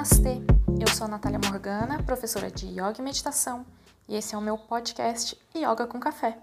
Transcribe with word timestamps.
Namastê! 0.00 0.40
Eu 0.80 0.88
sou 0.96 1.04
a 1.04 1.08
Natália 1.08 1.38
Morgana, 1.38 2.02
professora 2.02 2.50
de 2.50 2.66
Yoga 2.68 2.94
e 3.00 3.02
Meditação, 3.02 3.66
e 4.08 4.16
esse 4.16 4.34
é 4.34 4.38
o 4.38 4.40
meu 4.40 4.56
podcast 4.56 5.38
Yoga 5.54 5.86
com 5.86 6.00
Café. 6.00 6.38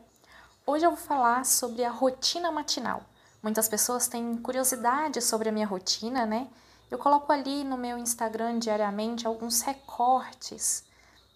Hoje 0.64 0.86
eu 0.86 0.92
vou 0.92 1.00
falar 1.00 1.44
sobre 1.44 1.84
a 1.84 1.90
rotina 1.90 2.52
matinal. 2.52 3.02
Muitas 3.42 3.68
pessoas 3.68 4.08
têm 4.08 4.38
curiosidade 4.38 5.24
sobre 5.24 5.50
a 5.50 5.52
minha 5.52 5.66
rotina, 5.66 6.24
né? 6.24 6.48
Eu 6.92 7.00
coloco 7.00 7.34
ali 7.34 7.64
no 7.64 7.80
meu 7.80 7.98
Instagram 7.98 8.60
diariamente 8.60 9.26
alguns 9.26 9.62
recortes 9.62 10.84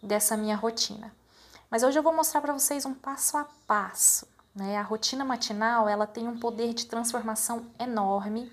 dessa 0.03 0.37
minha 0.37 0.55
rotina. 0.55 1.11
Mas 1.71 1.81
hoje 1.81 1.97
eu 1.97 2.03
vou 2.03 2.13
mostrar 2.13 2.39
para 2.39 2.53
vocês 2.53 2.85
um 2.85 2.93
passo 2.93 3.35
a 3.35 3.47
passo. 3.65 4.27
Né? 4.55 4.77
A 4.77 4.83
rotina 4.83 5.25
matinal 5.25 5.89
ela 5.89 6.05
tem 6.05 6.27
um 6.27 6.37
poder 6.37 6.71
de 6.75 6.85
transformação 6.85 7.65
enorme 7.79 8.51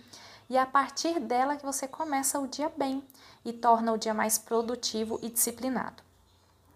e 0.48 0.57
é 0.57 0.61
a 0.61 0.66
partir 0.66 1.20
dela 1.20 1.57
que 1.57 1.65
você 1.65 1.87
começa 1.87 2.38
o 2.38 2.47
dia 2.47 2.73
bem 2.77 3.02
e 3.45 3.52
torna 3.52 3.93
o 3.93 3.98
dia 3.98 4.15
mais 4.15 4.38
produtivo 4.38 5.19
e 5.23 5.29
disciplinado. 5.29 6.02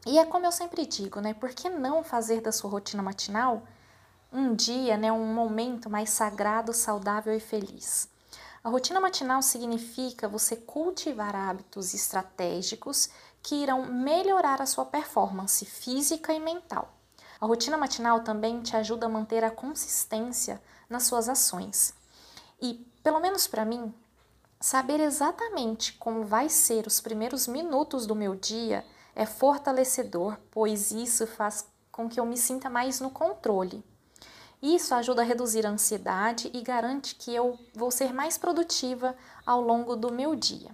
E 0.05 0.19
é 0.19 0.25
como 0.25 0.47
eu 0.47 0.53
sempre 0.53 0.85
digo, 0.85 1.21
né? 1.21 1.33
Por 1.33 1.51
que 1.51 1.69
não 1.69 2.03
fazer 2.03 2.41
da 2.41 2.53
sua 2.53 2.71
rotina 2.71 3.03
matinal 3.03 3.63
um 4.33 4.55
dia, 4.55 4.97
né, 4.97 5.13
um 5.13 5.33
momento 5.33 5.89
mais 5.89 6.11
sagrado, 6.11 6.73
saudável 6.73 7.35
e 7.35 7.41
feliz? 7.41 8.09
A 8.65 8.69
rotina 8.69 9.01
matinal 9.01 9.43
significa 9.43 10.29
você 10.29 10.57
cultivar 10.57 11.35
hábitos 11.35 11.95
estratégicos 11.95 13.11
que 13.43 13.57
irão 13.57 13.85
melhorar 13.87 14.63
a 14.63 14.67
sua 14.67 14.85
performance 14.85 15.65
física 15.65 16.33
e 16.33 16.39
mental. 16.39 16.93
A 17.41 17.47
rotina 17.47 17.77
matinal 17.77 18.21
também 18.21 18.61
te 18.63 18.77
ajuda 18.77 19.07
a 19.07 19.09
manter 19.09 19.43
a 19.43 19.51
consistência 19.51 20.63
nas 20.89 21.03
suas 21.05 21.29
ações. 21.29 21.93
E 22.63 22.75
pelo 23.03 23.19
menos 23.19 23.49
para 23.49 23.65
mim, 23.65 23.93
saber 24.61 25.01
exatamente 25.01 25.95
como 25.95 26.25
vai 26.25 26.49
ser 26.49 26.87
os 26.87 27.01
primeiros 27.01 27.49
minutos 27.49 28.07
do 28.07 28.15
meu 28.15 28.37
dia 28.37 28.85
é 29.17 29.27
fortalecedor, 29.27 30.39
pois 30.51 30.93
isso 30.93 31.27
faz 31.27 31.67
com 31.91 32.09
que 32.09 32.21
eu 32.21 32.25
me 32.25 32.37
sinta 32.37 32.71
mais 32.71 33.01
no 33.01 33.11
controle. 33.11 33.85
Isso 34.63 34.95
ajuda 34.95 35.23
a 35.23 35.25
reduzir 35.25 35.67
a 35.67 35.71
ansiedade 35.71 36.49
e 36.55 36.63
garante 36.63 37.17
que 37.17 37.35
eu 37.35 37.59
vou 37.75 37.91
ser 37.91 38.15
mais 38.15 38.39
produtiva 38.39 39.17
ao 39.45 39.61
longo 39.61 39.97
do 39.97 40.13
meu 40.13 40.37
dia. 40.37 40.71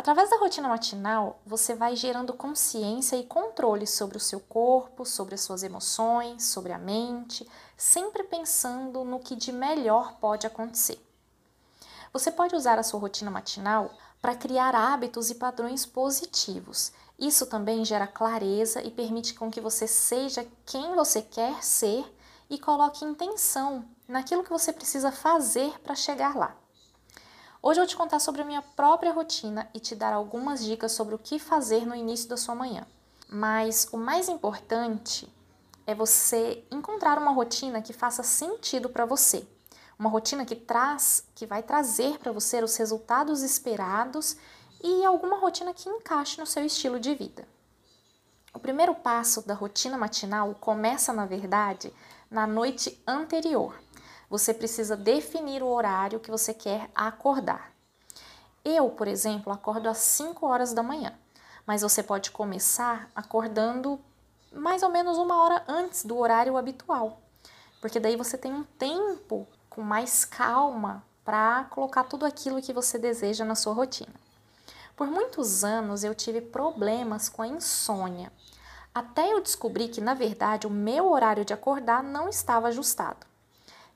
Através 0.00 0.30
da 0.30 0.38
rotina 0.38 0.66
matinal, 0.66 1.42
você 1.44 1.74
vai 1.74 1.94
gerando 1.94 2.32
consciência 2.32 3.16
e 3.16 3.26
controle 3.26 3.86
sobre 3.86 4.16
o 4.16 4.20
seu 4.20 4.40
corpo, 4.40 5.04
sobre 5.04 5.34
as 5.34 5.42
suas 5.42 5.62
emoções, 5.62 6.46
sobre 6.46 6.72
a 6.72 6.78
mente, 6.78 7.46
sempre 7.76 8.22
pensando 8.22 9.04
no 9.04 9.20
que 9.20 9.36
de 9.36 9.52
melhor 9.52 10.14
pode 10.14 10.46
acontecer. 10.46 10.98
Você 12.14 12.32
pode 12.32 12.56
usar 12.56 12.78
a 12.78 12.82
sua 12.82 12.98
rotina 12.98 13.30
matinal 13.30 13.90
para 14.22 14.34
criar 14.34 14.74
hábitos 14.74 15.28
e 15.28 15.34
padrões 15.34 15.84
positivos. 15.84 16.92
Isso 17.18 17.44
também 17.44 17.84
gera 17.84 18.06
clareza 18.06 18.82
e 18.82 18.90
permite 18.90 19.34
com 19.34 19.50
que 19.50 19.60
você 19.60 19.86
seja 19.86 20.48
quem 20.64 20.94
você 20.94 21.20
quer 21.20 21.62
ser 21.62 22.10
e 22.48 22.58
coloque 22.58 23.04
intenção 23.04 23.84
naquilo 24.08 24.44
que 24.44 24.50
você 24.50 24.72
precisa 24.72 25.12
fazer 25.12 25.78
para 25.80 25.94
chegar 25.94 26.34
lá. 26.34 26.56
Hoje 27.62 27.78
eu 27.78 27.84
vou 27.84 27.88
te 27.88 27.96
contar 27.96 28.18
sobre 28.18 28.42
a 28.42 28.44
minha 28.44 28.62
própria 28.62 29.12
rotina 29.12 29.68
e 29.74 29.80
te 29.80 29.94
dar 29.94 30.12
algumas 30.12 30.64
dicas 30.64 30.92
sobre 30.92 31.14
o 31.14 31.18
que 31.18 31.38
fazer 31.38 31.86
no 31.86 31.94
início 31.94 32.28
da 32.28 32.36
sua 32.36 32.54
manhã. 32.54 32.86
Mas 33.28 33.88
o 33.92 33.96
mais 33.96 34.28
importante 34.28 35.28
é 35.86 35.94
você 35.94 36.64
encontrar 36.70 37.18
uma 37.18 37.30
rotina 37.30 37.82
que 37.82 37.92
faça 37.92 38.22
sentido 38.22 38.88
para 38.88 39.04
você 39.04 39.46
uma 40.00 40.08
rotina 40.08 40.46
que 40.46 40.56
traz, 40.56 41.26
que 41.34 41.44
vai 41.44 41.62
trazer 41.62 42.18
para 42.18 42.32
você 42.32 42.64
os 42.64 42.74
resultados 42.74 43.42
esperados 43.42 44.34
e 44.82 45.04
alguma 45.04 45.36
rotina 45.36 45.74
que 45.74 45.90
encaixe 45.90 46.40
no 46.40 46.46
seu 46.46 46.64
estilo 46.64 46.98
de 46.98 47.14
vida. 47.14 47.46
O 48.54 48.58
primeiro 48.58 48.94
passo 48.94 49.46
da 49.46 49.52
rotina 49.52 49.98
matinal 49.98 50.54
começa, 50.54 51.12
na 51.12 51.26
verdade, 51.26 51.92
na 52.30 52.46
noite 52.46 52.98
anterior. 53.06 53.78
Você 54.30 54.54
precisa 54.54 54.96
definir 54.96 55.60
o 55.60 55.66
horário 55.66 56.20
que 56.20 56.30
você 56.30 56.54
quer 56.54 56.88
acordar. 56.94 57.72
Eu, 58.64 58.88
por 58.90 59.08
exemplo, 59.08 59.52
acordo 59.52 59.88
às 59.88 59.98
5 59.98 60.46
horas 60.46 60.72
da 60.72 60.84
manhã, 60.84 61.12
mas 61.66 61.82
você 61.82 62.00
pode 62.00 62.30
começar 62.30 63.10
acordando 63.12 63.98
mais 64.52 64.84
ou 64.84 64.88
menos 64.88 65.18
uma 65.18 65.42
hora 65.42 65.64
antes 65.66 66.04
do 66.04 66.16
horário 66.16 66.56
habitual, 66.56 67.20
porque 67.80 67.98
daí 67.98 68.14
você 68.14 68.38
tem 68.38 68.52
um 68.52 68.62
tempo 68.62 69.48
com 69.68 69.82
mais 69.82 70.24
calma 70.24 71.02
para 71.24 71.64
colocar 71.64 72.04
tudo 72.04 72.24
aquilo 72.24 72.62
que 72.62 72.72
você 72.72 72.98
deseja 72.98 73.44
na 73.44 73.56
sua 73.56 73.72
rotina. 73.72 74.14
Por 74.94 75.08
muitos 75.08 75.64
anos 75.64 76.04
eu 76.04 76.14
tive 76.14 76.40
problemas 76.40 77.28
com 77.28 77.42
a 77.42 77.48
insônia, 77.48 78.30
até 78.94 79.32
eu 79.32 79.40
descobri 79.40 79.88
que 79.88 80.00
na 80.00 80.14
verdade 80.14 80.68
o 80.68 80.70
meu 80.70 81.10
horário 81.10 81.44
de 81.44 81.52
acordar 81.52 82.02
não 82.02 82.28
estava 82.28 82.68
ajustado. 82.68 83.29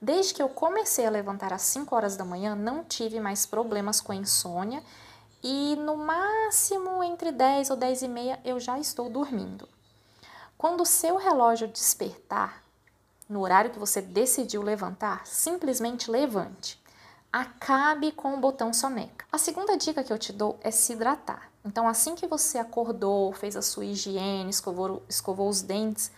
Desde 0.04 0.34
que 0.34 0.42
eu 0.42 0.50
comecei 0.50 1.06
a 1.06 1.10
levantar 1.10 1.50
às 1.50 1.62
5 1.62 1.96
horas 1.96 2.14
da 2.14 2.26
manhã, 2.26 2.54
não 2.54 2.84
tive 2.84 3.18
mais 3.20 3.46
problemas 3.46 4.02
com 4.02 4.12
insônia 4.12 4.82
e 5.42 5.76
no 5.76 5.96
máximo 5.96 7.02
entre 7.02 7.32
10 7.32 7.70
ou 7.70 7.76
10 7.78 8.02
e 8.02 8.08
meia 8.08 8.38
eu 8.44 8.60
já 8.60 8.78
estou 8.78 9.08
dormindo. 9.08 9.66
Quando 10.58 10.82
o 10.82 10.86
seu 10.86 11.16
relógio 11.16 11.68
despertar, 11.68 12.62
no 13.26 13.40
horário 13.40 13.70
que 13.70 13.78
você 13.78 14.02
decidiu 14.02 14.60
levantar, 14.60 15.26
simplesmente 15.26 16.10
levante. 16.10 16.78
Acabe 17.32 18.12
com 18.12 18.34
o 18.34 18.40
botão 18.40 18.74
soneca. 18.74 19.24
A 19.32 19.38
segunda 19.38 19.74
dica 19.74 20.04
que 20.04 20.12
eu 20.12 20.18
te 20.18 20.34
dou 20.34 20.58
é 20.60 20.70
se 20.70 20.92
hidratar. 20.92 21.50
Então, 21.64 21.88
assim 21.88 22.14
que 22.14 22.26
você 22.26 22.58
acordou, 22.58 23.32
fez 23.32 23.56
a 23.56 23.62
sua 23.62 23.86
higiene, 23.86 24.50
escovou, 24.50 25.02
escovou 25.08 25.48
os 25.48 25.62
dentes, 25.62 26.12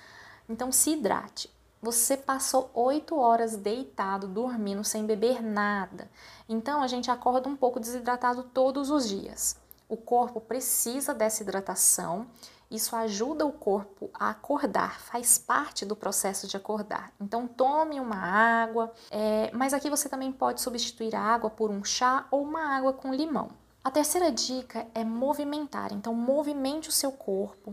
então 0.48 0.72
se 0.72 0.90
hidrate. 0.90 1.48
Você 1.86 2.16
passou 2.16 2.68
oito 2.74 3.16
horas 3.16 3.54
deitado, 3.54 4.26
dormindo, 4.26 4.82
sem 4.82 5.06
beber 5.06 5.40
nada. 5.40 6.10
Então, 6.48 6.82
a 6.82 6.88
gente 6.88 7.12
acorda 7.12 7.48
um 7.48 7.54
pouco 7.54 7.78
desidratado 7.78 8.42
todos 8.42 8.90
os 8.90 9.08
dias. 9.08 9.56
O 9.88 9.96
corpo 9.96 10.40
precisa 10.40 11.14
dessa 11.14 11.44
hidratação 11.44 12.26
isso 12.68 12.96
ajuda 12.96 13.46
o 13.46 13.52
corpo 13.52 14.10
a 14.12 14.30
acordar, 14.30 14.98
faz 14.98 15.38
parte 15.38 15.86
do 15.86 15.94
processo 15.94 16.48
de 16.48 16.56
acordar. 16.56 17.12
Então, 17.20 17.46
tome 17.46 18.00
uma 18.00 18.16
água, 18.16 18.92
é, 19.08 19.52
mas 19.52 19.72
aqui 19.72 19.88
você 19.88 20.08
também 20.08 20.32
pode 20.32 20.60
substituir 20.60 21.14
a 21.14 21.20
água 21.20 21.48
por 21.48 21.70
um 21.70 21.84
chá 21.84 22.26
ou 22.28 22.42
uma 22.42 22.76
água 22.76 22.92
com 22.92 23.14
limão. 23.14 23.50
A 23.84 23.90
terceira 23.92 24.32
dica 24.32 24.84
é 24.92 25.04
movimentar, 25.04 25.92
então, 25.92 26.12
movimente 26.12 26.88
o 26.88 26.92
seu 26.92 27.12
corpo. 27.12 27.72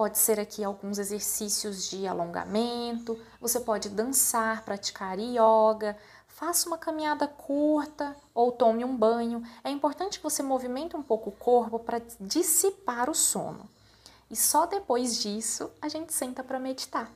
Pode 0.00 0.16
ser 0.16 0.40
aqui 0.40 0.64
alguns 0.64 0.96
exercícios 0.98 1.86
de 1.90 2.06
alongamento, 2.06 3.20
você 3.38 3.60
pode 3.60 3.90
dançar, 3.90 4.64
praticar 4.64 5.18
yoga, 5.18 5.94
faça 6.26 6.66
uma 6.66 6.78
caminhada 6.78 7.28
curta 7.28 8.16
ou 8.32 8.50
tome 8.50 8.82
um 8.82 8.96
banho. 8.96 9.46
É 9.62 9.68
importante 9.68 10.16
que 10.16 10.22
você 10.22 10.42
movimente 10.42 10.96
um 10.96 11.02
pouco 11.02 11.28
o 11.28 11.34
corpo 11.36 11.78
para 11.78 12.00
dissipar 12.18 13.10
o 13.10 13.14
sono 13.14 13.68
e 14.30 14.34
só 14.34 14.64
depois 14.64 15.20
disso 15.20 15.70
a 15.82 15.88
gente 15.90 16.14
senta 16.14 16.42
para 16.42 16.58
meditar. 16.58 17.12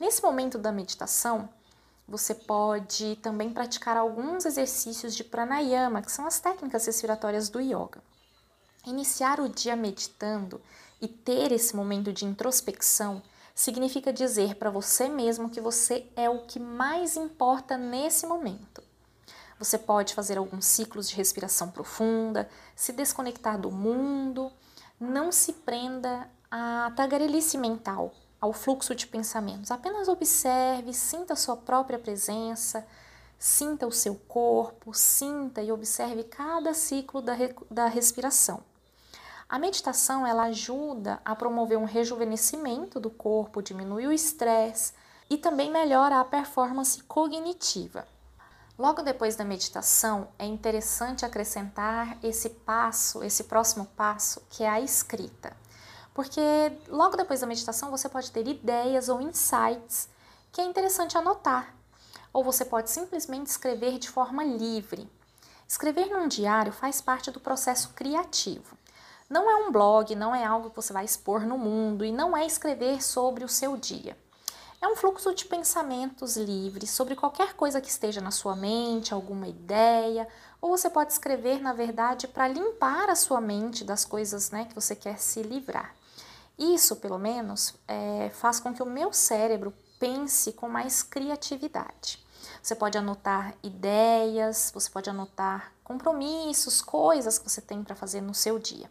Nesse 0.00 0.22
momento 0.22 0.56
da 0.56 0.72
meditação, 0.72 1.46
você 2.08 2.34
pode 2.34 3.16
também 3.16 3.52
praticar 3.52 3.98
alguns 3.98 4.46
exercícios 4.46 5.14
de 5.14 5.22
pranayama, 5.22 6.00
que 6.00 6.10
são 6.10 6.26
as 6.26 6.40
técnicas 6.40 6.86
respiratórias 6.86 7.50
do 7.50 7.60
yoga. 7.60 8.02
Iniciar 8.86 9.38
o 9.38 9.50
dia 9.50 9.76
meditando 9.76 10.62
e 11.00 11.08
ter 11.08 11.52
esse 11.52 11.74
momento 11.74 12.12
de 12.12 12.24
introspecção 12.24 13.22
significa 13.54 14.12
dizer 14.12 14.56
para 14.56 14.70
você 14.70 15.08
mesmo 15.08 15.48
que 15.48 15.60
você 15.60 16.06
é 16.14 16.28
o 16.28 16.40
que 16.40 16.60
mais 16.60 17.16
importa 17.16 17.76
nesse 17.76 18.26
momento. 18.26 18.82
Você 19.58 19.78
pode 19.78 20.14
fazer 20.14 20.36
alguns 20.36 20.66
ciclos 20.66 21.08
de 21.08 21.16
respiração 21.16 21.70
profunda, 21.70 22.48
se 22.74 22.92
desconectar 22.92 23.58
do 23.58 23.70
mundo, 23.70 24.52
não 25.00 25.32
se 25.32 25.52
prenda 25.52 26.28
a 26.50 26.92
tagarelice 26.94 27.56
mental, 27.56 28.12
ao 28.38 28.52
fluxo 28.52 28.94
de 28.94 29.06
pensamentos. 29.06 29.70
Apenas 29.70 30.08
observe, 30.08 30.92
sinta 30.92 31.32
a 31.32 31.36
sua 31.36 31.56
própria 31.56 31.98
presença, 31.98 32.86
sinta 33.38 33.86
o 33.86 33.92
seu 33.92 34.14
corpo, 34.14 34.92
sinta 34.92 35.62
e 35.62 35.72
observe 35.72 36.24
cada 36.24 36.74
ciclo 36.74 37.22
da, 37.22 37.34
da 37.70 37.86
respiração. 37.86 38.62
A 39.48 39.60
meditação 39.60 40.26
ela 40.26 40.44
ajuda 40.44 41.20
a 41.24 41.34
promover 41.36 41.78
um 41.78 41.84
rejuvenescimento 41.84 42.98
do 42.98 43.08
corpo, 43.08 43.62
diminui 43.62 44.04
o 44.06 44.12
estresse 44.12 44.92
e 45.30 45.38
também 45.38 45.70
melhora 45.70 46.18
a 46.18 46.24
performance 46.24 47.00
cognitiva. 47.04 48.08
Logo 48.76 49.02
depois 49.02 49.36
da 49.36 49.44
meditação, 49.44 50.28
é 50.36 50.44
interessante 50.44 51.24
acrescentar 51.24 52.18
esse 52.24 52.50
passo, 52.50 53.22
esse 53.22 53.44
próximo 53.44 53.86
passo, 53.96 54.42
que 54.50 54.64
é 54.64 54.68
a 54.68 54.80
escrita. 54.80 55.56
Porque 56.12 56.40
logo 56.88 57.16
depois 57.16 57.40
da 57.40 57.46
meditação 57.46 57.90
você 57.90 58.08
pode 58.08 58.32
ter 58.32 58.48
ideias 58.48 59.08
ou 59.08 59.20
insights 59.20 60.08
que 60.50 60.60
é 60.60 60.64
interessante 60.64 61.16
anotar. 61.16 61.72
Ou 62.32 62.42
você 62.42 62.64
pode 62.64 62.90
simplesmente 62.90 63.46
escrever 63.46 63.98
de 63.98 64.10
forma 64.10 64.42
livre. 64.42 65.08
Escrever 65.68 66.06
num 66.06 66.26
diário 66.26 66.72
faz 66.72 67.00
parte 67.00 67.30
do 67.30 67.38
processo 67.40 67.90
criativo. 67.94 68.76
Não 69.28 69.50
é 69.50 69.56
um 69.56 69.72
blog, 69.72 70.14
não 70.14 70.34
é 70.34 70.44
algo 70.44 70.70
que 70.70 70.76
você 70.76 70.92
vai 70.92 71.04
expor 71.04 71.40
no 71.40 71.58
mundo 71.58 72.04
e 72.04 72.12
não 72.12 72.36
é 72.36 72.46
escrever 72.46 73.02
sobre 73.02 73.44
o 73.44 73.48
seu 73.48 73.76
dia. 73.76 74.16
É 74.80 74.86
um 74.86 74.94
fluxo 74.94 75.34
de 75.34 75.44
pensamentos 75.46 76.36
livres 76.36 76.90
sobre 76.90 77.16
qualquer 77.16 77.54
coisa 77.54 77.80
que 77.80 77.88
esteja 77.88 78.20
na 78.20 78.30
sua 78.30 78.54
mente, 78.54 79.12
alguma 79.12 79.48
ideia, 79.48 80.28
ou 80.60 80.76
você 80.76 80.88
pode 80.88 81.12
escrever, 81.12 81.60
na 81.60 81.72
verdade, 81.72 82.28
para 82.28 82.46
limpar 82.46 83.10
a 83.10 83.16
sua 83.16 83.40
mente 83.40 83.82
das 83.84 84.04
coisas 84.04 84.50
né, 84.50 84.66
que 84.66 84.74
você 84.74 84.94
quer 84.94 85.18
se 85.18 85.42
livrar. 85.42 85.94
Isso, 86.58 86.96
pelo 86.96 87.18
menos, 87.18 87.74
é, 87.88 88.30
faz 88.34 88.60
com 88.60 88.72
que 88.72 88.82
o 88.82 88.86
meu 88.86 89.12
cérebro 89.12 89.74
pense 89.98 90.52
com 90.52 90.68
mais 90.68 91.02
criatividade. 91.02 92.24
Você 92.62 92.74
pode 92.74 92.96
anotar 92.96 93.54
ideias, 93.62 94.70
você 94.72 94.90
pode 94.90 95.10
anotar 95.10 95.72
compromissos, 95.86 96.82
coisas 96.82 97.38
que 97.38 97.48
você 97.48 97.60
tem 97.60 97.84
para 97.84 97.94
fazer 97.94 98.20
no 98.20 98.34
seu 98.34 98.58
dia. 98.58 98.90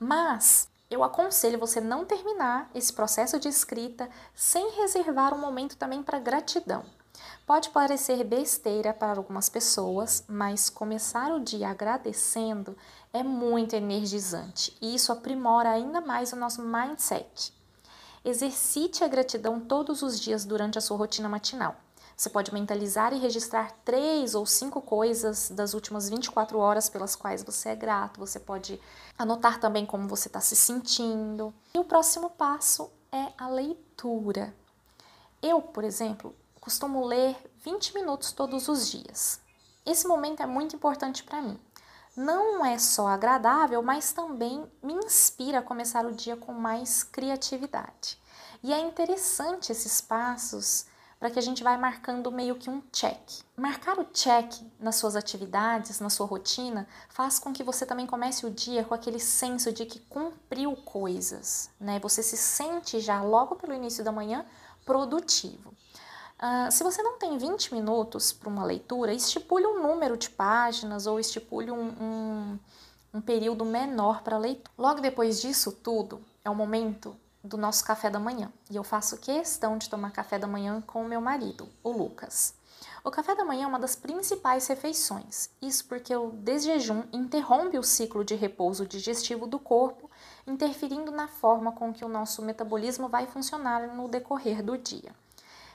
Mas 0.00 0.68
eu 0.90 1.04
aconselho 1.04 1.60
você 1.60 1.80
não 1.80 2.04
terminar 2.04 2.68
esse 2.74 2.92
processo 2.92 3.38
de 3.38 3.48
escrita 3.48 4.10
sem 4.34 4.72
reservar 4.72 5.32
um 5.32 5.38
momento 5.38 5.76
também 5.76 6.02
para 6.02 6.18
gratidão. 6.18 6.84
Pode 7.46 7.70
parecer 7.70 8.24
besteira 8.24 8.92
para 8.92 9.16
algumas 9.16 9.48
pessoas, 9.48 10.24
mas 10.28 10.68
começar 10.68 11.32
o 11.32 11.40
dia 11.40 11.68
agradecendo 11.68 12.76
é 13.12 13.22
muito 13.22 13.74
energizante 13.74 14.76
e 14.80 14.94
isso 14.94 15.12
aprimora 15.12 15.70
ainda 15.70 16.00
mais 16.00 16.32
o 16.32 16.36
nosso 16.36 16.62
mindset. 16.62 17.52
Exercite 18.24 19.04
a 19.04 19.08
gratidão 19.08 19.60
todos 19.60 20.02
os 20.02 20.18
dias 20.18 20.44
durante 20.44 20.78
a 20.78 20.80
sua 20.80 20.96
rotina 20.96 21.28
matinal. 21.28 21.76
Você 22.18 22.28
pode 22.28 22.52
mentalizar 22.52 23.12
e 23.12 23.18
registrar 23.20 23.70
três 23.84 24.34
ou 24.34 24.44
cinco 24.44 24.82
coisas 24.82 25.50
das 25.50 25.72
últimas 25.72 26.08
24 26.08 26.58
horas 26.58 26.88
pelas 26.88 27.14
quais 27.14 27.44
você 27.44 27.68
é 27.68 27.76
grato. 27.76 28.18
Você 28.18 28.40
pode 28.40 28.80
anotar 29.16 29.60
também 29.60 29.86
como 29.86 30.08
você 30.08 30.26
está 30.26 30.40
se 30.40 30.56
sentindo. 30.56 31.54
E 31.72 31.78
o 31.78 31.84
próximo 31.84 32.30
passo 32.30 32.90
é 33.12 33.28
a 33.38 33.48
leitura. 33.48 34.52
Eu, 35.40 35.62
por 35.62 35.84
exemplo, 35.84 36.34
costumo 36.60 37.06
ler 37.06 37.36
20 37.64 37.94
minutos 37.94 38.32
todos 38.32 38.66
os 38.66 38.90
dias. 38.90 39.38
Esse 39.86 40.08
momento 40.08 40.42
é 40.42 40.46
muito 40.46 40.74
importante 40.74 41.22
para 41.22 41.40
mim. 41.40 41.56
Não 42.16 42.66
é 42.66 42.80
só 42.80 43.06
agradável, 43.06 43.80
mas 43.80 44.10
também 44.10 44.68
me 44.82 44.94
inspira 44.94 45.60
a 45.60 45.62
começar 45.62 46.04
o 46.04 46.10
dia 46.12 46.36
com 46.36 46.52
mais 46.52 47.04
criatividade. 47.04 48.20
E 48.60 48.72
é 48.72 48.80
interessante 48.80 49.70
esses 49.70 50.00
passos 50.00 50.84
para 51.18 51.30
que 51.30 51.38
a 51.38 51.42
gente 51.42 51.64
vai 51.64 51.76
marcando 51.76 52.30
meio 52.30 52.54
que 52.54 52.70
um 52.70 52.80
check. 52.92 53.18
Marcar 53.56 53.98
o 53.98 54.04
check 54.04 54.52
nas 54.78 54.96
suas 54.96 55.16
atividades, 55.16 55.98
na 55.98 56.08
sua 56.08 56.26
rotina, 56.26 56.86
faz 57.08 57.38
com 57.38 57.52
que 57.52 57.64
você 57.64 57.84
também 57.84 58.06
comece 58.06 58.46
o 58.46 58.50
dia 58.50 58.84
com 58.84 58.94
aquele 58.94 59.18
senso 59.18 59.72
de 59.72 59.84
que 59.84 59.98
cumpriu 60.00 60.76
coisas, 60.76 61.70
né? 61.80 61.98
Você 62.00 62.22
se 62.22 62.36
sente 62.36 63.00
já 63.00 63.20
logo 63.22 63.56
pelo 63.56 63.74
início 63.74 64.04
da 64.04 64.12
manhã 64.12 64.46
produtivo. 64.84 65.74
Uh, 66.38 66.70
se 66.70 66.84
você 66.84 67.02
não 67.02 67.18
tem 67.18 67.36
20 67.36 67.74
minutos 67.74 68.32
para 68.32 68.48
uma 68.48 68.64
leitura, 68.64 69.12
estipule 69.12 69.66
um 69.66 69.82
número 69.82 70.16
de 70.16 70.30
páginas 70.30 71.08
ou 71.08 71.18
estipule 71.18 71.72
um, 71.72 71.88
um, 72.00 72.58
um 73.14 73.20
período 73.20 73.64
menor 73.64 74.22
para 74.22 74.38
leitura. 74.38 74.70
Logo 74.78 75.00
depois 75.00 75.40
disso 75.40 75.72
tudo, 75.72 76.22
é 76.44 76.48
o 76.48 76.54
momento 76.54 77.16
do 77.48 77.56
nosso 77.56 77.84
café 77.84 78.08
da 78.08 78.20
manhã. 78.20 78.52
E 78.70 78.76
eu 78.76 78.84
faço 78.84 79.18
questão 79.18 79.76
de 79.76 79.90
tomar 79.90 80.12
café 80.12 80.38
da 80.38 80.46
manhã 80.46 80.80
com 80.86 81.02
o 81.02 81.08
meu 81.08 81.20
marido, 81.20 81.68
o 81.82 81.90
Lucas. 81.90 82.54
O 83.02 83.10
café 83.10 83.34
da 83.34 83.44
manhã 83.44 83.64
é 83.64 83.66
uma 83.66 83.78
das 83.78 83.96
principais 83.96 84.66
refeições. 84.66 85.50
Isso 85.60 85.84
porque 85.86 86.14
o 86.14 86.30
desjejum 86.30 87.04
interrompe 87.12 87.78
o 87.78 87.82
ciclo 87.82 88.24
de 88.24 88.34
repouso 88.34 88.86
digestivo 88.86 89.46
do 89.46 89.58
corpo, 89.58 90.10
interferindo 90.46 91.10
na 91.10 91.26
forma 91.26 91.72
com 91.72 91.92
que 91.92 92.04
o 92.04 92.08
nosso 92.08 92.42
metabolismo 92.42 93.08
vai 93.08 93.26
funcionar 93.26 93.94
no 93.94 94.08
decorrer 94.08 94.62
do 94.62 94.76
dia. 94.76 95.14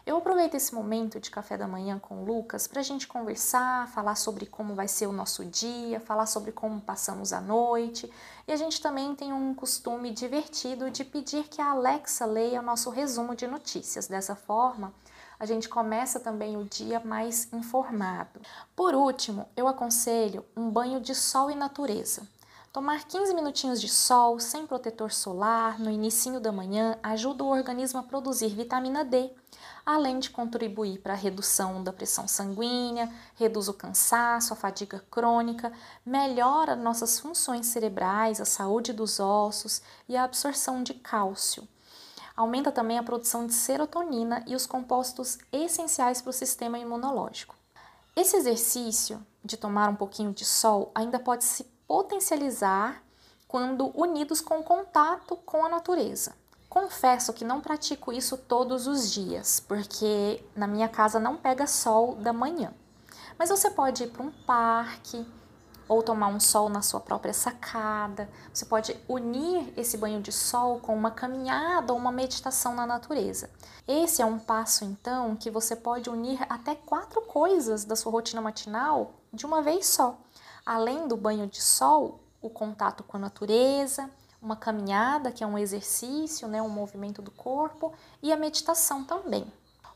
Eu 0.05 0.17
aproveito 0.17 0.55
esse 0.55 0.75
momento 0.75 1.17
de 1.17 1.31
café 1.31 1.57
da 1.57 1.65
manhã 1.65 1.97
com 1.97 2.21
o 2.21 2.25
Lucas 2.25 2.67
para 2.67 2.81
a 2.81 2.83
gente 2.83 3.07
conversar, 3.07 3.87
falar 3.87 4.15
sobre 4.15 4.45
como 4.45 4.75
vai 4.75 4.85
ser 4.85 5.07
o 5.07 5.13
nosso 5.13 5.45
dia, 5.45 5.97
falar 5.97 6.25
sobre 6.25 6.51
como 6.51 6.81
passamos 6.81 7.31
a 7.31 7.39
noite. 7.39 8.11
E 8.45 8.51
a 8.51 8.57
gente 8.57 8.81
também 8.81 9.15
tem 9.15 9.31
um 9.31 9.55
costume 9.55 10.11
divertido 10.11 10.91
de 10.91 11.05
pedir 11.05 11.45
que 11.45 11.61
a 11.61 11.71
Alexa 11.71 12.25
leia 12.25 12.59
o 12.59 12.63
nosso 12.63 12.89
resumo 12.89 13.33
de 13.33 13.47
notícias. 13.47 14.05
Dessa 14.05 14.35
forma, 14.35 14.93
a 15.39 15.45
gente 15.45 15.69
começa 15.69 16.19
também 16.19 16.57
o 16.57 16.65
dia 16.65 16.99
mais 16.99 17.51
informado. 17.53 18.41
Por 18.75 18.93
último, 18.93 19.47
eu 19.55 19.69
aconselho 19.69 20.43
um 20.53 20.69
banho 20.69 20.99
de 20.99 21.15
sol 21.15 21.49
e 21.49 21.55
natureza. 21.55 22.27
Tomar 22.73 23.05
15 23.05 23.33
minutinhos 23.35 23.79
de 23.79 23.87
sol 23.87 24.37
sem 24.39 24.67
protetor 24.67 25.13
solar 25.13 25.79
no 25.79 25.89
início 25.89 26.39
da 26.39 26.51
manhã 26.51 26.97
ajuda 27.03 27.43
o 27.43 27.47
organismo 27.47 27.99
a 27.99 28.03
produzir 28.03 28.49
vitamina 28.49 29.05
D, 29.05 29.31
além 29.85 30.19
de 30.19 30.29
contribuir 30.29 30.99
para 30.99 31.13
a 31.13 31.17
redução 31.17 31.83
da 31.83 31.91
pressão 31.91 32.27
sanguínea, 32.27 33.11
reduz 33.35 33.67
o 33.67 33.73
cansaço, 33.73 34.53
a 34.53 34.55
fadiga 34.55 35.03
crônica, 35.11 35.71
melhora 36.05 36.75
nossas 36.75 37.19
funções 37.19 37.67
cerebrais, 37.67 38.39
a 38.39 38.45
saúde 38.45 38.93
dos 38.93 39.19
ossos 39.19 39.81
e 40.07 40.15
a 40.15 40.23
absorção 40.23 40.83
de 40.83 40.93
cálcio. 40.93 41.67
Aumenta 42.35 42.71
também 42.71 42.97
a 42.97 43.03
produção 43.03 43.45
de 43.45 43.53
serotonina 43.53 44.43
e 44.47 44.55
os 44.55 44.65
compostos 44.65 45.37
essenciais 45.51 46.21
para 46.21 46.31
o 46.31 46.33
sistema 46.33 46.79
imunológico. 46.79 47.55
Esse 48.15 48.37
exercício 48.37 49.25
de 49.43 49.57
tomar 49.57 49.89
um 49.89 49.95
pouquinho 49.95 50.33
de 50.33 50.45
sol 50.45 50.91
ainda 50.95 51.19
pode 51.19 51.43
se 51.43 51.63
potencializar 51.87 53.03
quando 53.47 53.91
unidos 53.93 54.41
com 54.41 54.63
contato 54.63 55.35
com 55.35 55.63
a 55.63 55.69
natureza. 55.69 56.33
Confesso 56.73 57.33
que 57.33 57.45
não 57.45 57.61
pratico 57.61 58.11
isso 58.11 58.35
todos 58.35 58.87
os 58.87 59.11
dias, 59.11 59.59
porque 59.59 60.43
na 60.55 60.65
minha 60.65 60.89
casa 60.89 61.19
não 61.19 61.37
pega 61.37 61.67
sol 61.67 62.15
da 62.15 62.33
manhã. 62.33 62.73
Mas 63.37 63.49
você 63.49 63.69
pode 63.69 64.05
ir 64.05 64.07
para 64.07 64.23
um 64.23 64.31
parque 64.31 65.23
ou 65.87 66.01
tomar 66.01 66.29
um 66.29 66.39
sol 66.39 66.69
na 66.69 66.81
sua 66.81 66.99
própria 66.99 67.31
sacada. 67.31 68.27
Você 68.51 68.65
pode 68.65 68.99
unir 69.07 69.71
esse 69.77 69.97
banho 69.97 70.19
de 70.19 70.31
sol 70.31 70.79
com 70.79 70.95
uma 70.95 71.11
caminhada 71.11 71.93
ou 71.93 71.99
uma 71.99 72.11
meditação 72.11 72.73
na 72.73 72.87
natureza. 72.87 73.51
Esse 73.87 74.23
é 74.23 74.25
um 74.25 74.39
passo, 74.39 74.83
então, 74.83 75.35
que 75.35 75.51
você 75.51 75.75
pode 75.75 76.09
unir 76.09 76.43
até 76.49 76.73
quatro 76.73 77.21
coisas 77.21 77.85
da 77.85 77.95
sua 77.95 78.11
rotina 78.11 78.41
matinal 78.41 79.11
de 79.31 79.45
uma 79.45 79.61
vez 79.61 79.85
só 79.85 80.17
além 80.65 81.07
do 81.07 81.17
banho 81.17 81.45
de 81.45 81.61
sol, 81.61 82.21
o 82.41 82.49
contato 82.49 83.03
com 83.03 83.17
a 83.17 83.19
natureza, 83.19 84.09
uma 84.43 84.55
caminhada, 84.55 85.31
que 85.31 85.43
é 85.43 85.47
um 85.47 85.57
exercício, 85.57 86.47
né, 86.47 86.61
um 86.61 86.69
movimento 86.69 87.21
do 87.21 87.31
corpo, 87.31 87.93
e 88.21 88.31
a 88.31 88.37
meditação 88.37 89.03
também. 89.03 89.45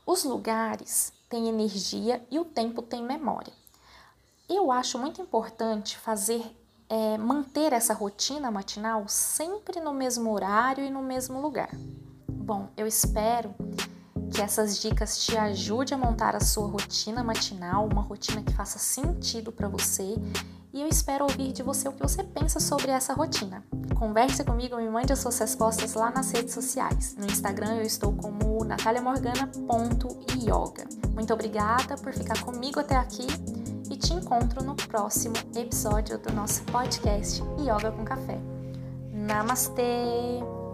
Os 0.06 0.24
lugares 0.24 1.12
têm 1.28 1.48
energia 1.48 2.26
e 2.30 2.38
o 2.38 2.44
tempo 2.44 2.80
tem 2.80 3.02
memória. 3.02 3.52
Eu 4.48 4.72
acho 4.72 4.98
muito 4.98 5.20
importante 5.20 5.98
fazer, 5.98 6.56
é, 6.88 7.18
manter 7.18 7.74
essa 7.74 7.92
rotina 7.92 8.50
matinal 8.50 9.06
sempre 9.06 9.80
no 9.80 9.92
mesmo 9.92 10.32
horário 10.32 10.82
e 10.82 10.90
no 10.90 11.02
mesmo 11.02 11.40
lugar. 11.42 11.70
Bom, 12.26 12.70
eu 12.74 12.86
espero 12.86 13.54
que 14.32 14.42
essas 14.42 14.80
dicas 14.80 15.18
te 15.18 15.36
ajudem 15.36 15.94
a 15.94 15.98
montar 15.98 16.36
a 16.36 16.40
sua 16.40 16.68
rotina 16.68 17.24
matinal, 17.24 17.86
uma 17.86 18.02
rotina 18.02 18.42
que 18.42 18.52
faça 18.52 18.78
sentido 18.78 19.50
para 19.50 19.68
você 19.68 20.16
e 20.72 20.82
eu 20.82 20.88
espero 20.88 21.24
ouvir 21.24 21.52
de 21.52 21.62
você 21.62 21.88
o 21.88 21.92
que 21.92 22.02
você 22.02 22.22
pensa 22.22 22.60
sobre 22.60 22.90
essa 22.90 23.14
rotina. 23.14 23.64
Converse 23.98 24.44
comigo, 24.44 24.76
me 24.76 24.88
mande 24.88 25.12
as 25.12 25.18
suas 25.18 25.38
respostas 25.38 25.94
lá 25.94 26.10
nas 26.10 26.30
redes 26.30 26.52
sociais. 26.52 27.16
No 27.18 27.24
Instagram 27.26 27.76
eu 27.76 27.82
estou 27.82 28.12
como 28.12 28.62
nataliamorgana.yoga. 28.64 30.84
Muito 31.14 31.32
obrigada 31.32 31.96
por 31.96 32.12
ficar 32.12 32.38
comigo 32.42 32.80
até 32.80 32.96
aqui 32.96 33.26
e 33.90 33.96
te 33.96 34.12
encontro 34.12 34.62
no 34.62 34.74
próximo 34.74 35.36
episódio 35.56 36.18
do 36.18 36.30
nosso 36.32 36.62
podcast 36.64 37.42
Yoga 37.58 37.90
com 37.90 38.04
Café. 38.04 38.38
Namastê! 39.10 40.67